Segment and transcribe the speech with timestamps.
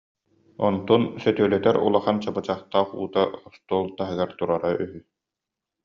[0.67, 4.99] Онтун сөтүөлэтэр улахан чабычахтаах уута остуол таһыгар турара үһү